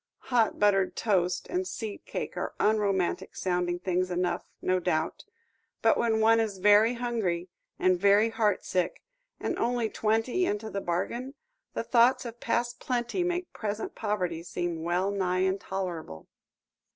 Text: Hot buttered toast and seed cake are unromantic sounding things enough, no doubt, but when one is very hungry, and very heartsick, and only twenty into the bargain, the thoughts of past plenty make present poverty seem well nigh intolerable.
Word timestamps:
Hot 0.33 0.57
buttered 0.59 0.95
toast 0.95 1.45
and 1.47 1.67
seed 1.67 2.05
cake 2.07 2.35
are 2.35 2.55
unromantic 2.59 3.35
sounding 3.35 3.77
things 3.77 4.09
enough, 4.09 4.47
no 4.59 4.79
doubt, 4.79 5.25
but 5.83 5.95
when 5.95 6.19
one 6.19 6.39
is 6.39 6.57
very 6.57 6.95
hungry, 6.95 7.49
and 7.77 7.99
very 7.99 8.31
heartsick, 8.31 9.03
and 9.39 9.59
only 9.59 9.89
twenty 9.91 10.43
into 10.43 10.71
the 10.71 10.81
bargain, 10.81 11.35
the 11.75 11.83
thoughts 11.83 12.25
of 12.25 12.39
past 12.39 12.79
plenty 12.79 13.23
make 13.23 13.53
present 13.53 13.93
poverty 13.93 14.41
seem 14.41 14.81
well 14.81 15.11
nigh 15.11 15.41
intolerable. 15.41 16.27